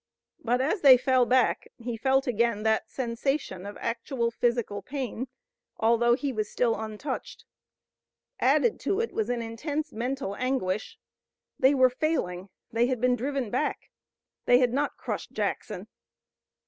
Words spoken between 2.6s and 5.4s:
that sensation of actual physical pain,